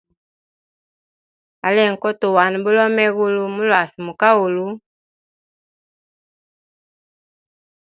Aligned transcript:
Alenge 1.67 1.95
kohutuwana 2.01 2.57
bulomo 2.63 2.99
egulu, 3.07 3.41
mulwasi 3.55 3.97
muli 4.03 4.19
kahulu. 4.21 4.65